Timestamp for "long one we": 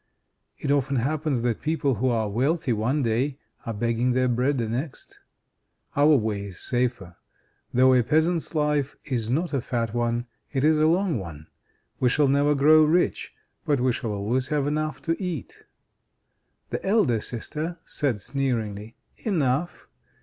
10.87-12.09